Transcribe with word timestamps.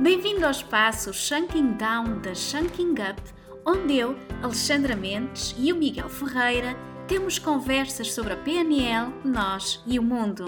Bem-vindo 0.00 0.44
ao 0.44 0.52
espaço 0.52 1.12
Shunking 1.12 1.72
Down 1.72 2.20
da 2.20 2.32
Shunking 2.32 2.92
Up, 2.92 3.20
onde 3.66 3.96
eu, 3.96 4.16
Alexandra 4.44 4.94
Mendes 4.94 5.56
e 5.58 5.72
o 5.72 5.76
Miguel 5.76 6.08
Ferreira 6.08 6.76
temos 7.08 7.40
conversas 7.40 8.12
sobre 8.12 8.32
a 8.32 8.36
PNL, 8.36 9.12
nós 9.24 9.82
e 9.84 9.98
o 9.98 10.02
mundo. 10.02 10.44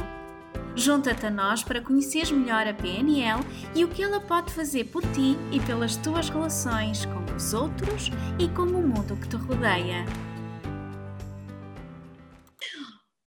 Junta-te 0.76 1.26
a 1.26 1.30
nós 1.30 1.64
para 1.64 1.80
conheceres 1.80 2.30
melhor 2.30 2.64
a 2.68 2.72
PNL 2.72 3.40
e 3.74 3.84
o 3.84 3.88
que 3.88 4.04
ela 4.04 4.20
pode 4.20 4.52
fazer 4.52 4.84
por 4.84 5.02
ti 5.02 5.36
e 5.50 5.58
pelas 5.58 5.96
tuas 5.96 6.28
relações 6.28 7.04
com 7.06 7.34
os 7.34 7.52
outros 7.52 8.08
e 8.38 8.48
com 8.50 8.62
o 8.62 8.86
mundo 8.86 9.16
que 9.16 9.28
te 9.28 9.34
rodeia. 9.34 10.04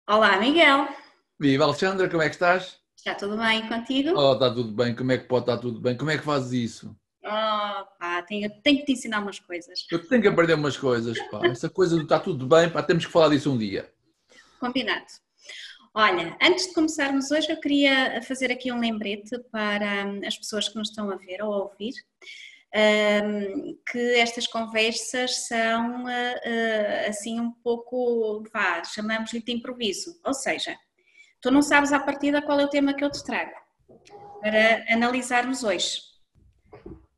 Olá, 0.07 0.37
Miguel. 0.37 0.87
Viva 1.37 1.65
Alexandra, 1.65 2.09
como 2.09 2.23
é 2.23 2.29
que 2.29 2.35
estás? 2.35 2.82
Está 3.05 3.15
tudo 3.15 3.35
bem 3.35 3.67
contigo? 3.67 4.17
Oh, 4.17 4.31
está 4.31 4.49
tudo 4.49 4.71
bem. 4.71 4.95
Como 4.95 5.11
é 5.11 5.17
que 5.17 5.25
pode 5.25 5.43
estar 5.43 5.57
tudo 5.57 5.77
bem? 5.81 5.97
Como 5.97 6.09
é 6.09 6.17
que 6.17 6.23
fazes 6.23 6.53
isso? 6.53 6.95
Oh, 7.21 7.85
pá, 7.99 8.23
tenho, 8.25 8.49
tenho 8.61 8.79
que 8.79 8.85
te 8.85 8.93
ensinar 8.93 9.19
umas 9.19 9.41
coisas. 9.41 9.85
Eu 9.91 10.07
tenho 10.07 10.21
que 10.21 10.27
aprender 10.29 10.53
umas 10.53 10.77
coisas, 10.77 11.19
pá. 11.29 11.41
Essa 11.45 11.69
coisa 11.69 11.97
do 11.97 12.03
está 12.03 12.17
tudo 12.17 12.47
bem, 12.47 12.69
pá, 12.69 12.81
temos 12.81 13.05
que 13.05 13.11
falar 13.11 13.27
disso 13.27 13.51
um 13.51 13.57
dia. 13.57 13.91
Combinado. 14.57 15.03
Olha, 15.93 16.37
antes 16.41 16.67
de 16.67 16.73
começarmos 16.73 17.29
hoje, 17.29 17.51
eu 17.51 17.59
queria 17.59 18.21
fazer 18.21 18.49
aqui 18.49 18.71
um 18.71 18.79
lembrete 18.79 19.37
para 19.51 20.05
hum, 20.05 20.21
as 20.25 20.37
pessoas 20.37 20.69
que 20.69 20.77
nos 20.77 20.87
estão 20.87 21.11
a 21.11 21.17
ver 21.17 21.43
ou 21.43 21.53
a 21.53 21.57
ouvir, 21.63 21.95
um, 22.73 23.77
que 23.91 23.99
estas 24.15 24.47
conversas 24.47 25.45
são 25.47 26.05
uh, 26.05 27.09
assim 27.09 27.37
um 27.37 27.51
pouco, 27.51 28.45
vá, 28.53 28.81
chamamos-lhe 28.85 29.43
de 29.43 29.51
improviso, 29.51 30.17
ou 30.23 30.33
seja, 30.33 30.73
tu 31.43 31.51
não 31.51 31.61
sabes 31.61 31.91
à 31.91 31.99
partida 31.99 32.41
qual 32.41 32.57
é 32.57 32.63
o 32.63 32.69
tema 32.69 32.93
que 32.93 33.03
eu 33.03 33.11
te 33.11 33.21
trago 33.21 33.51
para 34.39 34.85
analisarmos 34.89 35.61
hoje. 35.63 35.99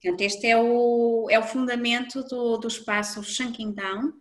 Portanto, 0.01 0.21
este 0.21 0.48
é 0.48 0.57
o, 0.57 1.27
é 1.29 1.37
o 1.37 1.43
fundamento 1.43 2.23
do, 2.23 2.57
do 2.57 2.67
espaço 2.67 3.23
Shunking 3.23 3.73
Down, 3.73 4.13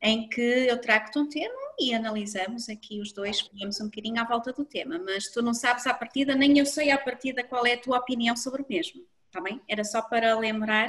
em 0.00 0.28
que 0.28 0.40
eu 0.40 0.80
trago-te 0.80 1.18
um 1.18 1.28
tema 1.28 1.60
e 1.78 1.92
analisamos 1.92 2.68
aqui 2.68 3.00
os 3.00 3.12
dois, 3.12 3.42
pegamos 3.42 3.80
um 3.80 3.86
bocadinho 3.86 4.20
à 4.20 4.24
volta 4.24 4.52
do 4.52 4.64
tema, 4.64 5.00
mas 5.04 5.24
tu 5.24 5.42
não 5.42 5.52
sabes 5.52 5.88
à 5.88 5.94
partida, 5.94 6.36
nem 6.36 6.56
eu 6.56 6.66
sei 6.66 6.92
à 6.92 6.98
partida 6.98 7.42
qual 7.42 7.66
é 7.66 7.74
a 7.74 7.80
tua 7.80 7.98
opinião 7.98 8.36
sobre 8.36 8.62
o 8.62 8.66
mesmo, 8.68 9.02
está 9.26 9.40
bem? 9.40 9.60
Era 9.68 9.82
só 9.82 10.00
para 10.02 10.38
lembrar 10.38 10.88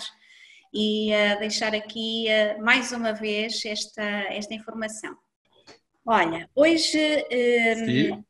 e 0.72 1.12
uh, 1.12 1.40
deixar 1.40 1.74
aqui 1.74 2.28
uh, 2.28 2.64
mais 2.64 2.92
uma 2.92 3.14
vez 3.14 3.66
esta, 3.66 4.04
esta 4.04 4.54
informação. 4.54 5.18
Olha, 6.06 6.50
hoje, 6.56 6.98
uh, 6.98 8.24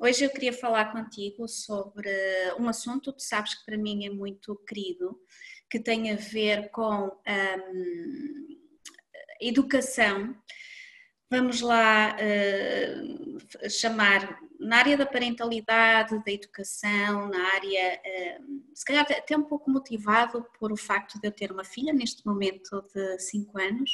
hoje 0.00 0.24
eu 0.24 0.30
queria 0.30 0.52
falar 0.52 0.92
contigo 0.92 1.46
sobre 1.46 2.10
um 2.58 2.68
assunto, 2.68 3.12
tu 3.12 3.22
sabes 3.22 3.54
que 3.54 3.64
para 3.66 3.76
mim 3.76 4.06
é 4.06 4.10
muito 4.10 4.56
querido, 4.66 5.20
que 5.68 5.78
tem 5.78 6.10
a 6.10 6.16
ver 6.16 6.70
com 6.70 7.06
um, 7.06 8.58
educação, 9.40 10.34
vamos 11.30 11.60
lá 11.60 12.16
uh, 12.16 13.70
chamar 13.70 14.40
na 14.58 14.78
área 14.78 14.96
da 14.96 15.06
parentalidade, 15.06 16.22
da 16.24 16.32
educação, 16.32 17.28
na 17.28 17.54
área, 17.54 18.00
uh, 18.00 18.62
se 18.74 18.84
calhar 18.84 19.06
até 19.08 19.36
um 19.36 19.44
pouco 19.44 19.70
motivado 19.70 20.44
por 20.58 20.72
o 20.72 20.76
facto 20.76 21.20
de 21.20 21.28
eu 21.28 21.32
ter 21.32 21.52
uma 21.52 21.64
filha 21.64 21.92
neste 21.92 22.26
momento 22.26 22.82
de 22.92 23.18
5 23.18 23.58
anos, 23.60 23.90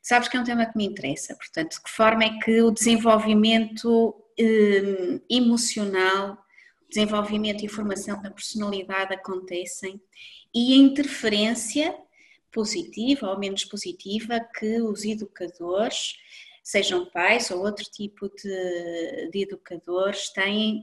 sabes 0.00 0.28
que 0.28 0.36
é 0.36 0.40
um 0.40 0.44
tema 0.44 0.64
que 0.64 0.76
me 0.76 0.86
interessa, 0.86 1.34
portanto, 1.34 1.72
de 1.72 1.82
que 1.82 1.90
forma 1.90 2.24
é 2.24 2.38
que 2.38 2.62
o 2.62 2.70
desenvolvimento 2.70 4.23
uh, 4.40 5.22
emocional, 5.28 6.38
desenvolvimento 6.88 7.64
e 7.64 7.68
formação 7.68 8.20
da 8.22 8.30
personalidade 8.30 9.14
acontecem 9.14 10.00
e 10.54 10.74
a 10.74 10.76
interferência 10.76 11.96
positiva 12.52 13.30
ou 13.30 13.38
menos 13.38 13.64
positiva 13.64 14.40
que 14.58 14.80
os 14.80 15.04
educadores, 15.04 16.14
sejam 16.62 17.04
pais 17.06 17.50
ou 17.50 17.64
outro 17.64 17.84
tipo 17.84 18.28
de, 18.28 19.30
de 19.32 19.42
educadores, 19.42 20.30
têm 20.30 20.82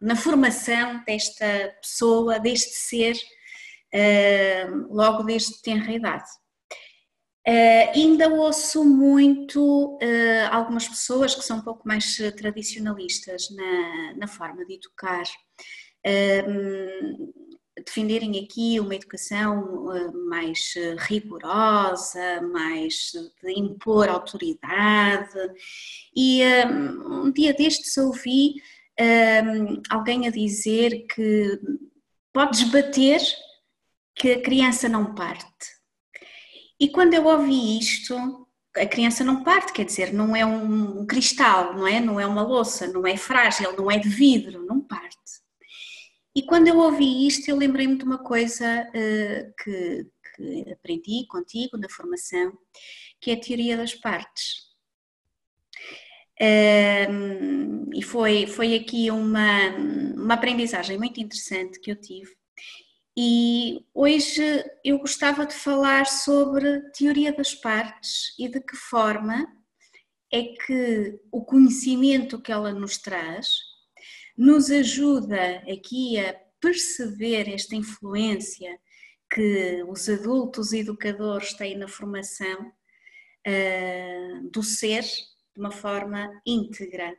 na 0.00 0.16
formação 0.16 1.04
desta 1.04 1.76
pessoa, 1.80 2.40
deste 2.40 2.74
ser, 2.74 3.14
uh, 3.94 4.92
logo 4.92 5.22
desde 5.22 5.62
tenra 5.62 5.92
idade. 5.92 6.28
Uh, 7.50 7.90
ainda 7.96 8.28
ouço 8.28 8.84
muito 8.84 9.96
uh, 9.96 9.98
algumas 10.52 10.86
pessoas 10.86 11.34
que 11.34 11.42
são 11.42 11.58
um 11.58 11.62
pouco 11.62 11.88
mais 11.88 12.16
tradicionalistas 12.36 13.50
na, 13.50 14.14
na 14.18 14.26
forma 14.28 14.64
de 14.64 14.74
educar, 14.74 15.24
uh, 16.06 17.50
defenderem 17.84 18.38
aqui 18.38 18.78
uma 18.80 18.94
educação 18.94 19.92
eh, 19.92 20.10
mais 20.28 20.74
eh, 20.76 20.96
rigorosa, 20.98 22.40
mais 22.52 23.12
de 23.42 23.52
impor 23.52 24.08
autoridade. 24.08 25.38
E 26.14 26.42
eh, 26.42 26.66
um 26.66 27.30
dia 27.30 27.54
destes 27.54 27.96
ouvi 27.96 28.54
alguém 29.88 30.26
a 30.26 30.30
dizer 30.30 31.06
que 31.06 31.58
podes 32.34 32.64
bater 32.64 33.18
que 34.14 34.32
a 34.32 34.42
criança 34.42 34.90
não 34.90 35.14
parte. 35.14 35.79
E 36.80 36.88
quando 36.88 37.12
eu 37.12 37.26
ouvi 37.26 37.78
isto, 37.78 38.16
a 38.74 38.86
criança 38.86 39.22
não 39.22 39.44
parte, 39.44 39.72
quer 39.72 39.84
dizer, 39.84 40.12
não 40.14 40.34
é 40.34 40.46
um 40.46 41.06
cristal, 41.06 41.74
não 41.74 41.86
é? 41.86 42.00
Não 42.00 42.18
é 42.18 42.26
uma 42.26 42.42
louça, 42.42 42.86
não 42.86 43.06
é 43.06 43.16
frágil, 43.16 43.76
não 43.76 43.90
é 43.90 43.98
de 43.98 44.08
vidro, 44.08 44.64
não 44.64 44.80
parte. 44.80 45.18
E 46.34 46.42
quando 46.42 46.68
eu 46.68 46.78
ouvi 46.78 47.26
isto, 47.26 47.48
eu 47.48 47.56
lembrei-me 47.56 47.98
de 47.98 48.04
uma 48.04 48.18
coisa 48.18 48.88
uh, 48.88 49.54
que, 49.62 50.06
que, 50.36 50.72
aprendi 50.72 51.26
contigo 51.28 51.76
na 51.76 51.88
formação, 51.88 52.56
que 53.20 53.30
é 53.30 53.34
a 53.34 53.40
teoria 53.40 53.76
das 53.76 53.94
partes. 53.94 54.70
Um, 56.40 57.90
e 57.94 58.02
foi, 58.02 58.46
foi 58.46 58.74
aqui 58.74 59.10
uma, 59.10 59.68
uma 60.16 60.34
aprendizagem 60.34 60.96
muito 60.96 61.20
interessante 61.20 61.78
que 61.80 61.90
eu 61.90 62.00
tive. 62.00 62.39
E 63.16 63.84
hoje 63.92 64.42
eu 64.84 64.98
gostava 64.98 65.44
de 65.44 65.54
falar 65.54 66.06
sobre 66.06 66.80
teoria 66.92 67.32
das 67.32 67.54
partes 67.54 68.34
e 68.38 68.48
de 68.48 68.60
que 68.60 68.76
forma 68.76 69.46
é 70.32 70.42
que 70.42 71.20
o 71.32 71.44
conhecimento 71.44 72.40
que 72.40 72.52
ela 72.52 72.72
nos 72.72 72.98
traz 72.98 73.48
nos 74.36 74.70
ajuda 74.70 75.56
aqui 75.70 76.18
a 76.18 76.34
perceber 76.60 77.48
esta 77.52 77.74
influência 77.74 78.78
que 79.32 79.82
os 79.88 80.08
adultos 80.08 80.72
educadores 80.72 81.52
têm 81.54 81.76
na 81.76 81.88
formação 81.88 82.72
uh, 83.46 84.50
do 84.50 84.62
ser 84.62 85.02
de 85.02 85.58
uma 85.58 85.70
forma 85.70 86.40
íntegra. 86.46 87.16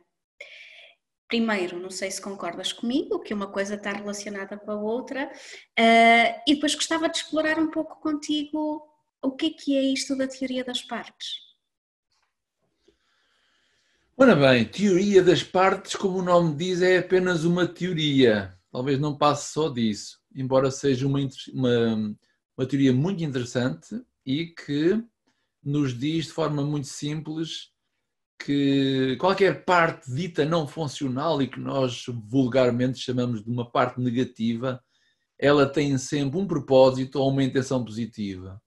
Primeiro, 1.32 1.80
não 1.80 1.88
sei 1.88 2.10
se 2.10 2.20
concordas 2.20 2.74
comigo, 2.74 3.18
que 3.20 3.32
uma 3.32 3.46
coisa 3.46 3.74
está 3.74 3.90
relacionada 3.90 4.54
com 4.58 4.70
a 4.70 4.74
outra, 4.74 5.32
uh, 5.32 6.42
e 6.46 6.54
depois 6.54 6.74
gostava 6.74 7.08
de 7.08 7.16
explorar 7.16 7.58
um 7.58 7.70
pouco 7.70 7.98
contigo 8.02 8.86
o 9.22 9.30
que 9.30 9.46
é 9.46 9.50
que 9.50 9.78
é 9.78 9.80
isto 9.80 10.14
da 10.14 10.28
teoria 10.28 10.62
das 10.62 10.82
partes. 10.82 11.36
Ora 14.14 14.36
bem, 14.36 14.66
teoria 14.66 15.22
das 15.22 15.42
partes, 15.42 15.96
como 15.96 16.18
o 16.18 16.22
nome 16.22 16.54
diz, 16.54 16.82
é 16.82 16.98
apenas 16.98 17.44
uma 17.44 17.66
teoria. 17.66 18.54
Talvez 18.70 19.00
não 19.00 19.16
passe 19.16 19.54
só 19.54 19.70
disso, 19.70 20.18
embora 20.34 20.70
seja 20.70 21.06
uma, 21.06 21.18
uma, 21.54 22.14
uma 22.58 22.66
teoria 22.66 22.92
muito 22.92 23.24
interessante 23.24 23.98
e 24.26 24.48
que 24.48 25.02
nos 25.64 25.98
diz 25.98 26.26
de 26.26 26.32
forma 26.32 26.62
muito 26.62 26.88
simples 26.88 27.71
que 28.44 29.16
qualquer 29.18 29.64
parte 29.64 30.12
dita 30.12 30.44
não 30.44 30.66
funcional 30.66 31.40
e 31.40 31.48
que 31.48 31.60
nós 31.60 32.04
vulgarmente 32.28 32.98
chamamos 32.98 33.42
de 33.42 33.50
uma 33.50 33.70
parte 33.70 34.00
negativa, 34.00 34.82
ela 35.38 35.66
tem 35.66 35.96
sempre 35.98 36.38
um 36.38 36.46
propósito 36.46 37.18
ou 37.18 37.30
uma 37.30 37.42
intenção 37.42 37.84
positiva. 37.84 38.60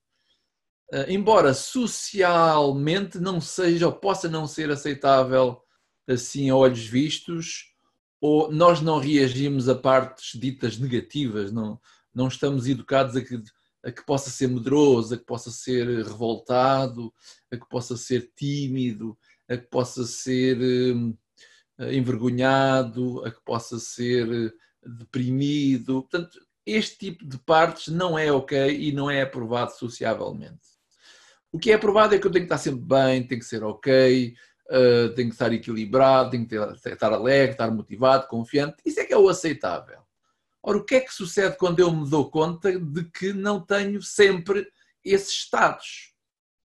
Eh, 0.92 1.12
embora 1.12 1.54
socialmente 1.54 3.18
não 3.18 3.40
seja 3.40 3.86
ou 3.86 3.92
possa 3.92 4.28
não 4.28 4.46
ser 4.46 4.70
aceitável 4.70 5.60
assim 6.08 6.50
a 6.50 6.56
olhos 6.56 6.86
vistos, 6.86 7.72
ou 8.20 8.50
nós 8.52 8.80
não 8.80 8.98
reagimos 8.98 9.68
a 9.68 9.74
partes 9.74 10.38
ditas 10.38 10.78
negativas, 10.78 11.52
não, 11.52 11.80
não 12.14 12.28
estamos 12.28 12.66
educados 12.66 13.16
a 13.16 13.22
que, 13.22 13.42
a 13.84 13.90
que 13.90 14.04
possa 14.04 14.30
ser 14.30 14.48
medroso, 14.48 15.14
a 15.14 15.18
que 15.18 15.24
possa 15.24 15.50
ser 15.50 15.86
revoltado, 16.04 17.12
a 17.50 17.56
que 17.56 17.68
possa 17.68 17.96
ser 17.96 18.32
tímido, 18.36 19.18
a 19.48 19.56
que 19.56 19.66
possa 19.66 20.04
ser 20.04 20.58
uh, 20.58 21.84
envergonhado, 21.92 23.24
a 23.24 23.30
que 23.30 23.40
possa 23.44 23.78
ser 23.78 24.28
uh, 24.28 24.52
deprimido. 24.98 26.02
Portanto, 26.02 26.38
este 26.64 26.98
tipo 26.98 27.24
de 27.24 27.38
partes 27.38 27.88
não 27.88 28.18
é 28.18 28.30
ok 28.32 28.76
e 28.76 28.92
não 28.92 29.10
é 29.10 29.22
aprovado 29.22 29.72
sociavelmente. 29.72 30.76
O 31.52 31.58
que 31.58 31.70
é 31.70 31.74
aprovado 31.74 32.14
é 32.14 32.18
que 32.18 32.26
eu 32.26 32.30
tenho 32.30 32.46
que 32.46 32.52
estar 32.52 32.62
sempre 32.62 32.80
bem, 32.80 33.26
tenho 33.26 33.40
que 33.40 33.46
ser 33.46 33.62
ok, 33.62 34.34
uh, 34.68 35.14
tenho 35.14 35.28
que 35.28 35.34
estar 35.34 35.52
equilibrado, 35.52 36.30
tenho 36.30 36.46
que 36.46 36.50
ter, 36.50 36.92
estar 36.92 37.12
alegre, 37.12 37.52
estar 37.52 37.70
motivado, 37.70 38.26
confiante. 38.26 38.76
Isso 38.84 39.00
é 39.00 39.04
que 39.04 39.12
é 39.12 39.18
o 39.18 39.28
aceitável. 39.28 40.00
Ora, 40.62 40.78
o 40.78 40.84
que 40.84 40.96
é 40.96 41.00
que 41.00 41.14
sucede 41.14 41.56
quando 41.56 41.78
eu 41.78 41.92
me 41.92 42.10
dou 42.10 42.28
conta 42.28 42.76
de 42.78 43.04
que 43.04 43.32
não 43.32 43.60
tenho 43.60 44.02
sempre 44.02 44.68
esses 45.04 45.30
estados? 45.30 46.15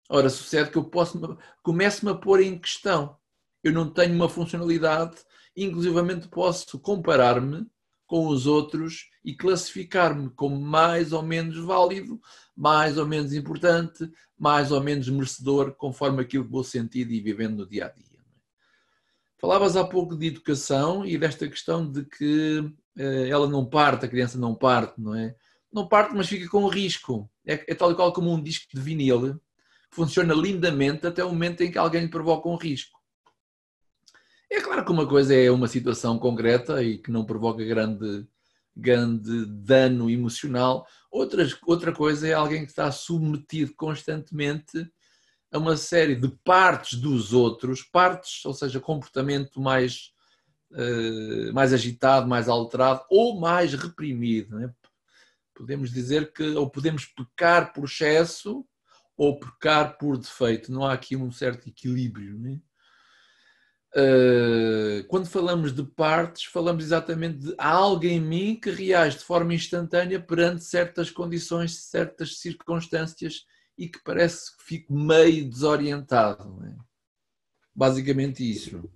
Ora, 0.09 0.29
sucede 0.29 0.71
que 0.71 0.77
eu 0.77 0.85
posso, 0.85 1.39
começo-me 1.63 2.13
a 2.13 2.15
pôr 2.15 2.41
em 2.43 2.59
questão. 2.59 3.17
Eu 3.63 3.73
não 3.73 3.91
tenho 3.91 4.15
uma 4.15 4.29
funcionalidade, 4.29 5.17
inclusivamente 5.57 6.29
posso 6.29 6.79
comparar-me 6.79 7.67
com 8.07 8.27
os 8.27 8.47
outros 8.47 9.09
e 9.25 9.35
classificar-me 9.35 10.29
como 10.31 10.61
mais 10.61 11.13
ou 11.13 11.23
menos 11.23 11.57
válido, 11.57 12.21
mais 12.55 12.99
ou 12.99 13.07
menos 13.07 13.33
importante, 13.33 14.11
mais 14.39 14.71
ou 14.71 14.83
menos 14.83 15.09
merecedor, 15.09 15.75
conforme 15.77 16.21
aquilo 16.21 16.45
que 16.45 16.51
vou 16.51 16.65
sentindo 16.65 17.11
e 17.13 17.21
vivendo 17.21 17.59
no 17.59 17.67
dia 17.67 17.87
a 17.87 17.89
dia. 17.89 18.13
Falavas 19.39 19.77
há 19.77 19.85
pouco 19.85 20.15
de 20.15 20.27
educação 20.27 21.05
e 21.05 21.17
desta 21.17 21.49
questão 21.49 21.91
de 21.91 22.05
que 22.05 22.71
eh, 22.97 23.29
ela 23.29 23.49
não 23.49 23.65
parte, 23.65 24.05
a 24.05 24.09
criança 24.09 24.39
não 24.39 24.55
parte, 24.55 25.01
não 25.01 25.15
é? 25.15 25.35
Não 25.73 25.89
parte, 25.89 26.15
mas 26.15 26.29
fica 26.29 26.49
com 26.49 26.69
risco. 26.69 27.31
É, 27.47 27.73
é 27.73 27.75
tal 27.75 27.91
e 27.91 27.95
qual 27.95 28.13
como 28.13 28.31
um 28.31 28.43
disco 28.43 28.67
de 28.73 28.81
vinil, 28.81 29.41
funciona 29.93 30.35
lindamente 30.35 31.07
até 31.07 31.25
o 31.25 31.29
momento 31.29 31.63
em 31.63 31.71
que 31.71 31.79
alguém 31.79 32.03
lhe 32.03 32.09
provoca 32.09 32.49
um 32.49 32.57
risco. 32.57 32.99
É 34.51 34.61
claro 34.61 34.85
que 34.85 34.93
uma 34.93 35.07
coisa 35.07 35.35
é 35.35 35.51
uma 35.51 35.69
situação 35.69 36.19
concreta 36.19 36.83
e 36.83 36.99
que 36.99 37.11
não 37.11 37.25
provoca 37.25 37.65
grande, 37.65 38.27
grande 38.77 39.47
dano 39.47 40.11
emocional, 40.11 40.87
Outras, 41.13 41.55
outra 41.67 41.93
coisa 41.93 42.27
é 42.27 42.33
alguém 42.33 42.65
que 42.65 42.71
está 42.71 42.91
submetido 42.91 43.75
constantemente 43.75 44.91
a 45.53 45.59
uma 45.59 45.77
série 45.77 46.17
de 46.17 46.29
partes 46.43 46.99
dos 46.99 47.35
outros, 47.35 47.83
partes, 47.83 48.43
ou 48.47 48.55
seja, 48.55 48.81
comportamento 48.81 49.61
mais, 49.61 50.15
uh, 50.71 51.53
mais 51.53 51.75
agitado, 51.75 52.27
mais 52.27 52.49
alterado 52.49 53.05
ou 53.11 53.39
mais 53.39 53.75
reprimido. 53.75 54.59
Né? 54.59 54.73
Podemos 55.55 55.93
dizer 55.93 56.33
que, 56.33 56.43
ou 56.55 56.71
podemos 56.71 57.05
pecar 57.05 57.75
por 57.75 57.85
excesso 57.85 58.67
ou 59.23 59.39
pecar 59.39 59.97
por 59.99 60.19
defeito. 60.19 60.73
Não 60.73 60.85
há 60.85 60.95
aqui 60.95 61.15
um 61.15 61.31
certo 61.31 61.69
equilíbrio. 61.69 62.37
Né? 62.41 62.61
Uh, 63.95 65.07
quando 65.07 65.27
falamos 65.27 65.73
de 65.73 65.85
partes, 65.85 66.47
falamos 66.47 66.83
exatamente 66.83 67.39
de 67.39 67.55
algo 67.57 68.05
em 68.05 68.21
mim 68.21 68.59
que 68.61 68.69
reage 68.69 69.19
de 69.19 69.25
forma 69.25 69.55
instantânea 69.55 70.19
perante 70.19 70.65
certas 70.65 71.09
condições, 71.09 71.85
certas 71.85 72.41
circunstâncias 72.41 73.47
e 73.79 73.89
que 73.89 74.03
parece 74.03 74.57
que 74.57 74.65
fico 74.65 74.93
meio 74.93 75.49
desorientado. 75.49 76.61
É? 76.67 76.75
Basicamente 77.73 78.43
isso. 78.43 78.91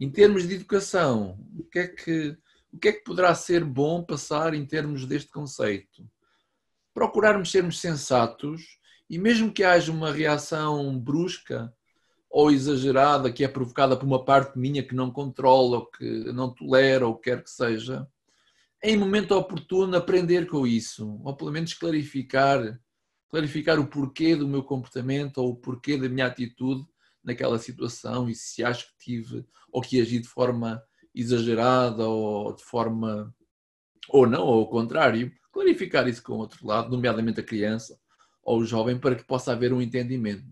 Em 0.00 0.10
termos 0.10 0.48
de 0.48 0.54
educação, 0.54 1.38
o 1.54 1.64
que, 1.64 1.80
é 1.80 1.86
que, 1.86 2.34
o 2.72 2.78
que 2.78 2.88
é 2.88 2.92
que 2.92 3.04
poderá 3.04 3.34
ser 3.34 3.62
bom 3.62 4.02
passar 4.02 4.54
em 4.54 4.64
termos 4.64 5.04
deste 5.04 5.30
conceito? 5.30 6.08
Procurarmos 6.94 7.50
sermos 7.50 7.78
sensatos 7.78 8.78
e 9.08 9.18
mesmo 9.18 9.52
que 9.52 9.62
haja 9.62 9.92
uma 9.92 10.12
reação 10.12 10.98
brusca, 10.98 11.72
ou 12.28 12.50
exagerada 12.50 13.32
que 13.32 13.44
é 13.44 13.48
provocada 13.48 13.96
por 13.96 14.04
uma 14.04 14.24
parte 14.24 14.58
minha 14.58 14.82
que 14.82 14.94
não 14.94 15.10
controla, 15.10 15.78
ou 15.78 15.86
que 15.86 16.04
não 16.32 16.52
tolera, 16.52 17.06
ou 17.06 17.16
quer 17.16 17.42
que 17.42 17.50
seja, 17.50 18.06
em 18.82 18.96
momento 18.96 19.32
oportuno 19.32 19.96
aprender 19.96 20.46
com 20.46 20.66
isso, 20.66 21.18
ou 21.24 21.34
pelo 21.34 21.50
menos 21.50 21.72
clarificar, 21.72 22.78
clarificar 23.28 23.80
o 23.80 23.86
porquê 23.86 24.36
do 24.36 24.46
meu 24.46 24.62
comportamento 24.62 25.38
ou 25.38 25.50
o 25.50 25.56
porquê 25.56 25.96
da 25.96 26.08
minha 26.08 26.26
atitude 26.26 26.84
naquela 27.24 27.58
situação 27.58 28.28
e 28.28 28.34
se 28.34 28.62
acho 28.62 28.86
que 28.88 28.98
tive 28.98 29.46
ou 29.72 29.80
que 29.80 30.00
agi 30.00 30.20
de 30.20 30.28
forma 30.28 30.82
exagerada 31.14 32.06
ou 32.06 32.54
de 32.54 32.62
forma 32.62 33.34
ou 34.08 34.26
não, 34.26 34.44
ou 34.44 34.60
ao 34.60 34.68
contrário, 34.68 35.32
clarificar 35.50 36.06
isso 36.06 36.22
com 36.22 36.34
o 36.34 36.38
outro 36.38 36.64
lado, 36.66 36.90
nomeadamente 36.90 37.40
a 37.40 37.44
criança 37.44 37.98
ou 38.46 38.60
o 38.60 38.64
jovem, 38.64 38.98
para 38.98 39.16
que 39.16 39.24
possa 39.24 39.52
haver 39.52 39.72
um 39.72 39.82
entendimento. 39.82 40.46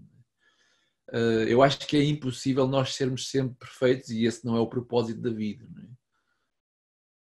Eh, 1.12 1.46
eu 1.48 1.62
acho 1.62 1.78
que 1.86 1.96
é 1.96 2.04
impossível 2.04 2.66
nós 2.66 2.94
sermos 2.94 3.30
sempre 3.30 3.56
perfeitos 3.56 4.10
e 4.10 4.24
esse 4.24 4.44
não 4.44 4.56
é 4.56 4.60
o 4.60 4.66
propósito 4.66 5.20
da 5.20 5.30
vida. 5.30 5.64
É? 5.80 5.86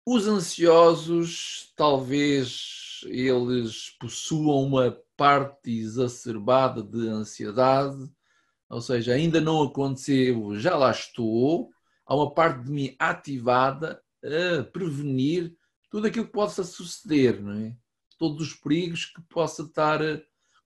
Os 0.05 0.27
ansiosos, 0.27 1.71
talvez 1.77 3.01
eles 3.05 3.95
possuam 3.99 4.63
uma 4.63 4.97
parte 5.15 5.71
exacerbada 5.71 6.83
de 6.83 7.07
ansiedade, 7.07 8.09
ou 8.69 8.81
seja, 8.81 9.13
ainda 9.13 9.39
não 9.39 9.63
aconteceu, 9.63 10.59
já 10.59 10.75
lá 10.75 10.91
estou, 10.91 11.69
há 12.05 12.15
uma 12.15 12.33
parte 12.33 12.65
de 12.65 12.71
mim 12.71 12.95
ativada 12.99 14.03
a 14.23 14.63
prevenir 14.63 15.55
tudo 15.89 16.07
aquilo 16.07 16.25
que 16.25 16.33
possa 16.33 16.63
suceder, 16.63 17.41
não 17.41 17.53
é? 17.53 17.75
Todos 18.17 18.47
os 18.47 18.53
perigos 18.53 19.05
que 19.05 19.21
possa 19.21 19.63
estar, 19.63 20.01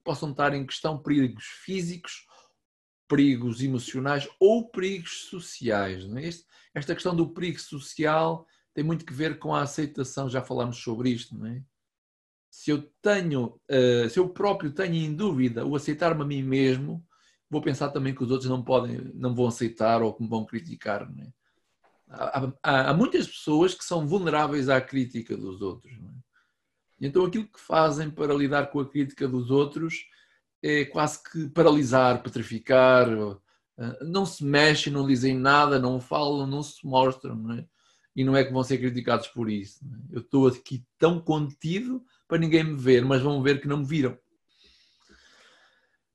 possam 0.04 0.30
estar 0.30 0.54
em 0.54 0.66
questão, 0.66 0.98
perigos 0.98 1.44
físicos 1.64 2.26
perigos 3.08 3.62
emocionais 3.62 4.28
ou 4.40 4.68
perigos 4.68 5.26
sociais. 5.28 6.04
É? 6.16 6.30
Esta 6.74 6.94
questão 6.94 7.14
do 7.14 7.28
perigo 7.28 7.60
social 7.60 8.46
tem 8.74 8.84
muito 8.84 9.04
que 9.04 9.12
ver 9.12 9.38
com 9.38 9.54
a 9.54 9.62
aceitação, 9.62 10.28
já 10.28 10.42
falámos 10.42 10.78
sobre 10.78 11.10
isto, 11.10 11.36
não 11.36 11.46
é? 11.46 11.62
Se 12.50 12.70
eu 12.70 12.82
tenho, 13.02 13.60
uh, 13.70 14.08
se 14.08 14.18
eu 14.18 14.28
próprio 14.28 14.72
tenho 14.72 14.94
em 14.94 15.14
dúvida 15.14 15.66
o 15.66 15.74
aceitar-me 15.74 16.22
a 16.22 16.24
mim 16.24 16.42
mesmo, 16.42 17.04
vou 17.50 17.60
pensar 17.60 17.90
também 17.90 18.14
que 18.14 18.22
os 18.22 18.30
outros 18.30 18.48
não 18.48 18.62
podem, 18.62 19.12
não 19.14 19.34
vão 19.34 19.46
aceitar 19.46 20.02
ou 20.02 20.14
que 20.14 20.22
me 20.22 20.28
vão 20.28 20.44
criticar, 20.44 21.08
não 21.08 21.22
é? 21.22 21.32
Há, 22.08 22.52
há, 22.62 22.90
há 22.90 22.94
muitas 22.94 23.26
pessoas 23.26 23.74
que 23.74 23.84
são 23.84 24.06
vulneráveis 24.06 24.68
à 24.68 24.80
crítica 24.80 25.36
dos 25.36 25.60
outros, 25.60 26.00
não 26.00 26.10
é? 26.10 26.13
Então 27.04 27.24
aquilo 27.24 27.46
que 27.46 27.60
fazem 27.60 28.10
para 28.10 28.34
lidar 28.34 28.70
com 28.70 28.80
a 28.80 28.88
crítica 28.88 29.28
dos 29.28 29.50
outros 29.50 30.06
é 30.62 30.84
quase 30.84 31.22
que 31.22 31.48
paralisar, 31.50 32.22
petrificar, 32.22 33.08
eh, 33.78 33.98
não 34.02 34.24
se 34.24 34.42
mexem, 34.44 34.92
não 34.92 35.06
dizem 35.06 35.36
nada, 35.36 35.78
não 35.78 36.00
falam, 36.00 36.46
não 36.46 36.62
se 36.62 36.86
mostram, 36.86 37.34
não 37.36 37.54
é? 37.54 37.66
e 38.16 38.24
não 38.24 38.36
é 38.36 38.44
que 38.44 38.52
vão 38.52 38.62
ser 38.62 38.78
criticados 38.78 39.28
por 39.28 39.50
isso. 39.50 39.80
É? 39.84 40.16
Eu 40.16 40.20
estou 40.20 40.46
aqui 40.46 40.84
tão 40.98 41.20
contido 41.20 42.02
para 42.28 42.38
ninguém 42.38 42.64
me 42.64 42.76
ver, 42.76 43.04
mas 43.04 43.20
vão 43.20 43.42
ver 43.42 43.60
que 43.60 43.68
não 43.68 43.78
me 43.78 43.84
viram. 43.84 44.16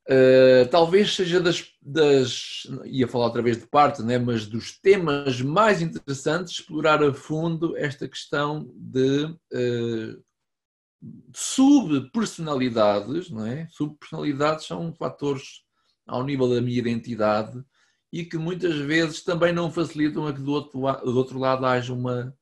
Uh, 0.10 0.68
talvez 0.72 1.16
seja 1.16 1.40
das, 1.40 1.72
das, 1.80 2.64
ia 2.86 3.08
falar 3.08 3.26
outra 3.26 3.44
vez 3.44 3.60
de 3.60 3.68
parte, 3.68 4.02
né, 4.02 4.18
mas 4.18 4.48
dos 4.48 4.72
temas 4.80 5.40
mais 5.40 5.84
interessantes 5.84 6.54
explorar 6.54 7.04
a 7.04 7.14
fundo 7.14 7.78
esta 7.78 8.08
questão 8.08 8.68
de 8.76 9.26
uh, 9.26 10.24
subpersonalidades, 11.34 13.30
não 13.30 13.46
é? 13.46 13.68
Subpersonalidades 13.70 14.66
são 14.66 14.94
fatores 14.94 15.64
ao 16.06 16.24
nível 16.24 16.50
da 16.50 16.62
minha 16.62 16.80
identidade 16.80 17.64
e 18.12 18.26
que 18.26 18.38
muitas 18.38 18.76
vezes 18.78 19.24
também 19.24 19.54
não 19.54 19.72
facilitam 19.72 20.28
a 20.28 20.34
que 20.34 20.42
do 20.42 20.52
outro, 20.52 20.80
do 20.80 21.18
outro 21.18 21.40
lado 21.40 21.66
haja 21.66 21.94
uma, 21.94 22.36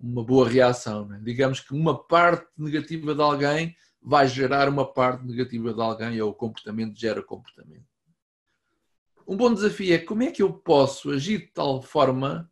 uma 0.00 0.24
boa 0.24 0.48
reação. 0.48 1.12
É? 1.14 1.18
Digamos 1.18 1.60
que 1.60 1.74
uma 1.74 2.02
parte 2.02 2.48
negativa 2.56 3.14
de 3.14 3.22
alguém 3.22 3.76
vai 4.00 4.26
gerar 4.26 4.68
uma 4.68 4.90
parte 4.90 5.24
negativa 5.24 5.72
de 5.72 5.80
alguém 5.80 6.20
ou 6.20 6.30
o 6.30 6.34
comportamento 6.34 6.98
gera 6.98 7.22
comportamento. 7.22 7.86
Um 9.26 9.36
bom 9.36 9.54
desafio 9.54 9.94
é 9.94 9.98
como 9.98 10.24
é 10.24 10.32
que 10.32 10.42
eu 10.42 10.52
posso 10.52 11.10
agir 11.10 11.38
de 11.38 11.52
tal 11.52 11.80
forma 11.80 12.50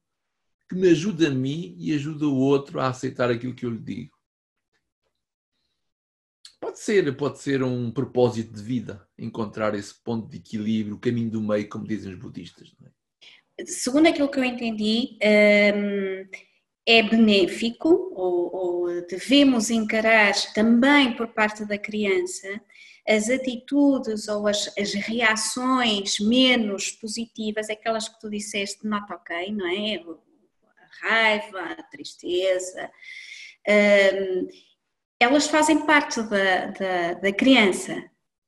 que 0.68 0.76
me 0.76 0.88
ajude 0.90 1.26
a 1.26 1.30
mim 1.30 1.74
e 1.76 1.92
ajude 1.92 2.24
o 2.24 2.36
outro 2.36 2.78
a 2.78 2.88
aceitar 2.88 3.28
aquilo 3.28 3.54
que 3.54 3.66
eu 3.66 3.70
lhe 3.70 3.80
digo. 3.80 4.19
Pode 6.70 6.78
ser, 6.78 7.16
pode 7.16 7.38
ser 7.40 7.64
um 7.64 7.90
propósito 7.90 8.54
de 8.54 8.62
vida, 8.62 9.04
encontrar 9.18 9.74
esse 9.74 9.92
ponto 10.04 10.28
de 10.28 10.36
equilíbrio, 10.36 10.94
o 10.94 11.00
caminho 11.00 11.28
do 11.28 11.42
meio, 11.42 11.68
como 11.68 11.84
dizem 11.84 12.12
os 12.12 12.18
budistas. 12.20 12.72
É? 13.58 13.64
Segundo 13.64 14.06
aquilo 14.06 14.30
que 14.30 14.38
eu 14.38 14.44
entendi, 14.44 15.18
hum, 15.20 16.28
é 16.86 17.02
benéfico, 17.02 17.88
ou, 18.14 18.54
ou 18.54 19.06
devemos 19.08 19.68
encarar 19.68 20.32
também 20.54 21.16
por 21.16 21.26
parte 21.34 21.64
da 21.64 21.76
criança 21.76 22.46
as 23.04 23.28
atitudes 23.28 24.28
ou 24.28 24.46
as, 24.46 24.72
as, 24.78 24.94
reações 24.94 26.20
menos 26.20 26.92
positivas, 26.92 27.68
aquelas 27.68 28.08
que 28.08 28.20
tu 28.20 28.30
disseste, 28.30 28.86
not 28.86 29.12
ok, 29.12 29.50
não 29.50 29.66
é? 29.66 29.96
A 29.96 31.08
raiva, 31.08 31.62
a 31.62 31.82
tristeza. 31.82 32.88
Um, 33.68 34.69
elas 35.20 35.46
fazem 35.46 35.84
parte 35.84 36.22
da, 36.22 36.66
da, 36.66 37.14
da 37.14 37.32
criança, 37.32 38.02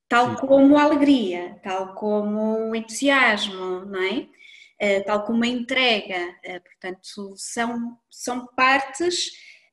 tal 0.08 0.30
Sim. 0.30 0.46
como 0.46 0.78
a 0.78 0.84
alegria, 0.84 1.60
tal 1.62 1.94
como 1.94 2.70
o 2.70 2.74
entusiasmo, 2.74 3.84
não 3.84 4.02
é? 4.02 4.28
Uh, 4.82 5.04
tal 5.04 5.24
como 5.24 5.44
a 5.44 5.46
entrega. 5.46 6.34
Uh, 6.44 6.60
portanto, 6.62 7.34
são, 7.36 7.98
são 8.10 8.46
partes, 8.56 9.26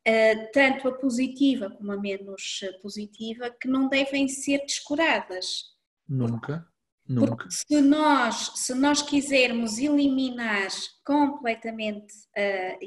uh, 0.06 0.51
tanto 0.53 0.89
a 0.89 0.91
positiva 0.91 1.70
como 1.72 1.94
a 1.94 1.98
menos 1.98 2.60
positiva, 2.82 3.50
que 3.50 3.68
não 3.70 3.88
devem 3.88 4.27
ser 4.27 4.60
descuradas. 4.60 5.63
Nunca. 6.08 6.68
Nunca. 7.08 7.38
Porque 7.38 7.50
se 7.50 7.82
nós, 7.82 8.51
se 8.56 8.75
nós 8.75 9.01
quisermos 9.01 9.79
eliminar 9.79 10.68
completamente 11.03 12.13
a 12.36 12.77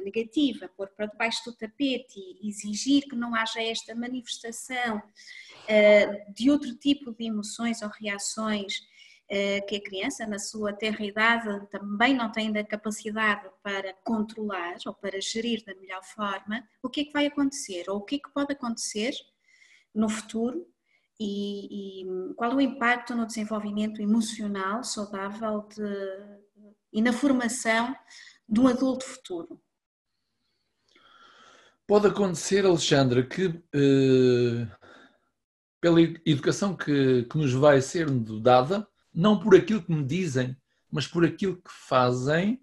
negativa, 0.00 0.68
pôr 0.76 0.88
para 0.88 1.06
debaixo 1.06 1.44
do 1.44 1.56
tapete 1.56 2.18
e 2.18 2.48
exigir 2.48 3.04
que 3.04 3.16
não 3.16 3.34
haja 3.34 3.62
esta 3.62 3.94
manifestação 3.94 4.98
uh, 4.98 6.32
de 6.32 6.50
outro 6.50 6.74
tipo 6.76 7.12
de 7.12 7.24
emoções 7.26 7.82
ou 7.82 7.88
reações 7.88 8.78
uh, 8.78 9.66
que 9.66 9.76
a 9.76 9.82
criança, 9.82 10.26
na 10.26 10.38
sua 10.38 10.72
terra 10.72 11.04
idade, 11.04 11.66
também 11.70 12.14
não 12.14 12.30
tem 12.30 12.56
a 12.56 12.64
capacidade 12.64 13.48
para 13.62 13.94
controlar 14.04 14.76
ou 14.86 14.94
para 14.94 15.20
gerir 15.20 15.64
da 15.64 15.74
melhor 15.74 16.02
forma, 16.04 16.66
o 16.82 16.88
que 16.88 17.02
é 17.02 17.04
que 17.04 17.12
vai 17.12 17.26
acontecer? 17.26 17.88
Ou 17.88 17.98
o 17.98 18.02
que 18.02 18.16
é 18.16 18.18
que 18.18 18.32
pode 18.32 18.52
acontecer 18.52 19.12
no 19.94 20.08
futuro 20.08 20.66
e, 21.18 22.02
e, 22.02 22.34
qual 22.34 22.54
o 22.54 22.60
impacto 22.60 23.14
no 23.14 23.26
desenvolvimento 23.26 24.02
emocional 24.02 24.82
saudável 24.82 25.66
de, 25.68 26.64
e 26.92 27.00
na 27.00 27.12
formação 27.12 27.94
de 28.48 28.60
um 28.60 28.66
adulto 28.66 29.04
futuro? 29.04 29.60
Pode 31.86 32.06
acontecer, 32.06 32.64
Alexandra, 32.64 33.22
que 33.24 33.62
eh, 33.74 34.66
pela 35.80 36.00
educação 36.00 36.74
que, 36.74 37.24
que 37.24 37.36
nos 37.36 37.52
vai 37.52 37.80
ser 37.82 38.08
dada, 38.40 38.86
não 39.12 39.38
por 39.38 39.54
aquilo 39.54 39.82
que 39.82 39.92
me 39.92 40.04
dizem, 40.04 40.56
mas 40.90 41.06
por 41.06 41.24
aquilo 41.24 41.56
que 41.56 41.70
fazem, 41.70 42.60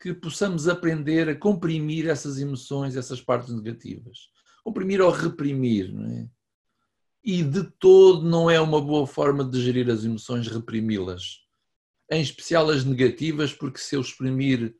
que 0.00 0.14
possamos 0.14 0.68
aprender 0.68 1.28
a 1.28 1.36
comprimir 1.36 2.08
essas 2.08 2.38
emoções, 2.38 2.96
essas 2.96 3.20
partes 3.20 3.52
negativas. 3.52 4.30
Comprimir 4.64 5.00
ou 5.00 5.10
reprimir, 5.10 5.92
não 5.92 6.06
é? 6.06 6.28
e 7.28 7.42
de 7.42 7.64
todo 7.78 8.26
não 8.26 8.48
é 8.48 8.58
uma 8.58 8.80
boa 8.80 9.06
forma 9.06 9.44
de 9.44 9.60
gerir 9.60 9.90
as 9.90 10.02
emoções 10.02 10.46
reprimi-las. 10.46 11.40
Em 12.10 12.22
especial 12.22 12.70
as 12.70 12.84
negativas, 12.84 13.52
porque 13.52 13.78
se 13.78 13.94
eu 13.94 14.00
exprimir 14.00 14.74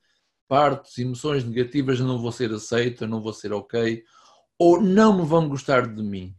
partes, 0.49 0.97
emoções 0.99 1.45
negativas, 1.45 2.01
não 2.01 2.19
vou 2.19 2.33
ser 2.33 2.53
aceita, 2.53 3.07
não 3.07 3.21
vou 3.21 3.33
ser 3.33 3.53
ok, 3.53 4.03
ou 4.59 4.81
não 4.81 5.19
me 5.19 5.27
vão 5.27 5.49
gostar 5.49 5.87
de 5.87 6.03
mim. 6.03 6.35